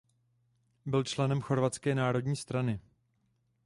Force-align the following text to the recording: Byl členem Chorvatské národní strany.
Byl 0.85 1.03
členem 1.03 1.41
Chorvatské 1.41 1.95
národní 1.95 2.35
strany. 2.35 2.79